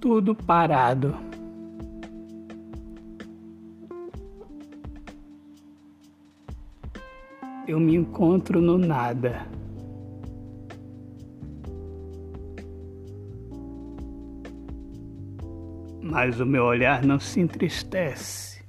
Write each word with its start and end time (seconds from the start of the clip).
tudo 0.00 0.34
parado. 0.34 1.14
Eu 7.68 7.78
me 7.78 7.94
encontro 7.94 8.60
no 8.60 8.78
nada. 8.78 9.46
Mas 16.02 16.40
o 16.40 16.46
meu 16.46 16.64
olhar 16.64 17.04
não 17.04 17.20
se 17.20 17.38
entristece, 17.38 18.64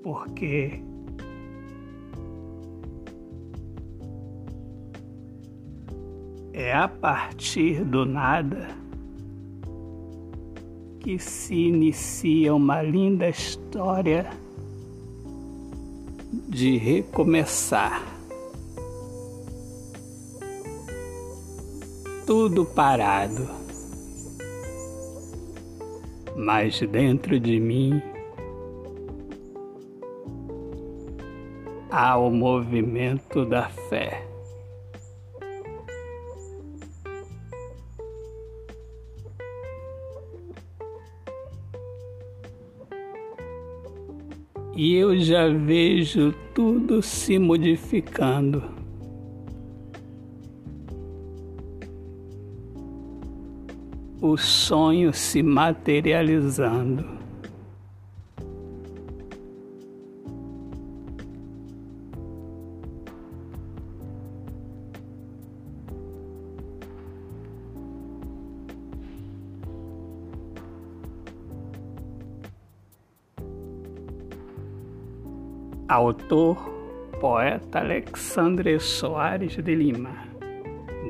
porque 0.00 0.80
é 6.52 6.72
a 6.72 6.86
partir 6.86 7.84
do 7.84 8.04
nada 8.04 8.83
que 11.04 11.18
se 11.18 11.54
inicia 11.54 12.54
uma 12.54 12.80
linda 12.80 13.28
história 13.28 14.26
de 16.48 16.78
recomeçar. 16.78 18.02
Tudo 22.26 22.64
parado, 22.64 23.46
mas 26.34 26.80
dentro 26.80 27.38
de 27.38 27.60
mim 27.60 28.00
há 31.90 32.16
o 32.16 32.30
movimento 32.30 33.44
da 33.44 33.68
fé. 33.90 34.33
E 44.76 44.94
eu 44.94 45.18
já 45.18 45.48
vejo 45.48 46.34
tudo 46.54 47.00
se 47.00 47.38
modificando. 47.38 48.62
O 54.20 54.36
sonho 54.36 55.12
se 55.12 55.42
materializando. 55.42 57.23
Autor, 75.88 76.56
poeta 77.20 77.80
Alexandre 77.80 78.80
Soares 78.80 79.54
de 79.56 79.74
Lima. 79.74 80.16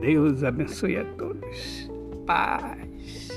Deus 0.00 0.42
abençoe 0.42 0.96
a 0.96 1.04
todos. 1.16 1.88
Paz. 2.26 3.33